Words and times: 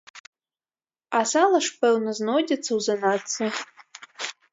А 1.19 1.19
сала 1.31 1.59
ж, 1.65 1.73
пэўна, 1.83 2.09
знойдзецца 2.19 2.71
ў 2.77 2.79
заначцы. 2.87 3.43